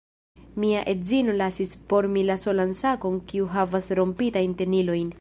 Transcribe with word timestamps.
Mia 0.63 0.79
edzino 0.93 1.35
lasis 1.41 1.75
por 1.93 2.09
mi 2.15 2.25
la 2.31 2.39
solan 2.47 2.75
sakon 2.81 3.23
kiu 3.37 3.53
havas 3.57 3.95
rompitajn 4.01 4.61
tenilojn 4.65 5.09